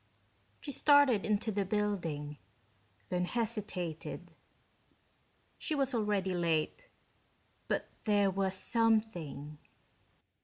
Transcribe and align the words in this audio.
She 0.61 0.71
started 0.71 1.27
into 1.27 1.51
the 1.51 1.63
building, 1.63 2.39
then 3.09 3.25
hesitated. 3.25 4.31
She 5.59 5.75
was 5.75 5.93
already 5.93 6.33
late, 6.33 6.89
but 7.67 7.87
there 8.05 8.31
was 8.31 8.55
something.... 8.55 9.59